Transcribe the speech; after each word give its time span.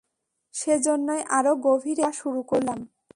সেজন্যই 0.53 1.21
আরো 1.29 1.53
গভীরে 1.65 2.01
খোঁড়া 2.01 2.11
শুরু 2.19 2.41
করলাম। 2.43 2.79